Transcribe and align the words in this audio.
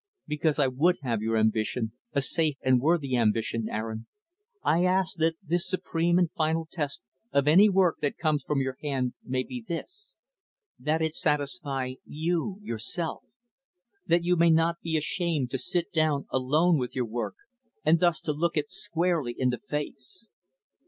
"Because 0.25 0.57
I 0.57 0.65
would 0.65 0.97
have 1.03 1.21
your 1.21 1.37
ambition, 1.37 1.91
a 2.11 2.21
safe 2.23 2.57
and 2.63 2.81
worthy 2.81 3.15
ambition, 3.15 3.67
Aaron, 3.69 4.07
I 4.63 4.83
ask 4.83 5.15
that 5.17 5.35
the 5.45 5.59
supreme 5.59 6.17
and 6.17 6.31
final 6.31 6.65
test 6.71 7.03
of 7.31 7.47
any 7.47 7.69
work 7.69 7.97
that 8.01 8.17
comes 8.17 8.41
from 8.41 8.61
your 8.61 8.77
hand 8.81 9.13
may 9.23 9.43
be 9.43 9.63
this; 9.67 10.15
that 10.79 11.03
it 11.03 11.13
satisfy 11.13 11.93
you, 12.03 12.57
yourself 12.63 13.25
that 14.07 14.23
you 14.23 14.35
may 14.35 14.47
be 14.49 14.55
not 14.55 14.77
ashamed 14.83 15.51
to 15.51 15.59
sit 15.59 15.91
down 15.91 16.25
alone 16.31 16.79
with 16.79 16.95
your 16.95 17.05
work, 17.05 17.35
and 17.85 17.99
thus 17.99 18.19
to 18.21 18.33
look 18.33 18.57
it 18.57 18.71
squarely 18.71 19.35
in 19.37 19.51
the 19.51 19.59
face. 19.69 20.31